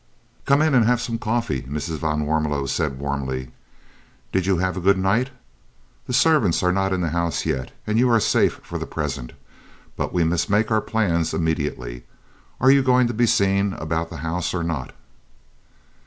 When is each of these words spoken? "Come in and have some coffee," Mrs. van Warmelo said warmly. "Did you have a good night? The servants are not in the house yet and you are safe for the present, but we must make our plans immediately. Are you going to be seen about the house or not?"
"Come 0.47 0.63
in 0.63 0.73
and 0.73 0.83
have 0.85 0.99
some 0.99 1.19
coffee," 1.19 1.61
Mrs. 1.61 1.99
van 1.99 2.25
Warmelo 2.25 2.65
said 2.67 2.97
warmly. 2.97 3.51
"Did 4.31 4.47
you 4.47 4.57
have 4.57 4.75
a 4.75 4.79
good 4.81 4.97
night? 4.97 5.29
The 6.07 6.13
servants 6.13 6.63
are 6.63 6.71
not 6.71 6.91
in 6.91 7.01
the 7.01 7.09
house 7.11 7.45
yet 7.45 7.71
and 7.85 7.99
you 7.99 8.09
are 8.09 8.19
safe 8.19 8.59
for 8.63 8.79
the 8.79 8.87
present, 8.87 9.33
but 9.95 10.11
we 10.11 10.23
must 10.23 10.49
make 10.49 10.71
our 10.71 10.81
plans 10.81 11.35
immediately. 11.35 12.03
Are 12.59 12.71
you 12.71 12.81
going 12.81 13.05
to 13.09 13.13
be 13.13 13.27
seen 13.27 13.73
about 13.73 14.09
the 14.09 14.17
house 14.25 14.55
or 14.55 14.63
not?" 14.63 14.95